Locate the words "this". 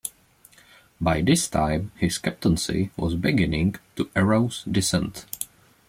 1.21-1.47